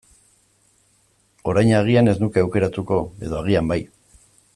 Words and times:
Orain 1.53 1.73
agian 1.79 2.09
ez 2.13 2.17
nuke 2.23 2.43
aukeratuko, 2.45 2.99
edo 3.29 3.39
agian 3.43 3.71
bai. 3.75 3.79